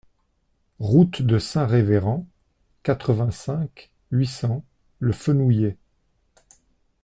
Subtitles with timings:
[0.79, 2.27] Route de Saint-Révérend,
[2.81, 4.65] quatre-vingt-cinq, huit cents
[4.97, 5.77] Le Fenouiller